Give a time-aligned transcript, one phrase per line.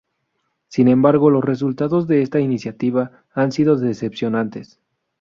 [0.67, 4.79] Sin embargo, los resultados de esta iniciativa han sido decepcionantes.